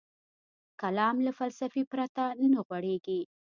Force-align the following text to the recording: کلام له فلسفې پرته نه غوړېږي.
کلام 0.81 1.15
له 1.25 1.31
فلسفې 1.37 1.83
پرته 1.91 2.23
نه 2.51 2.59
غوړېږي. 2.65 3.21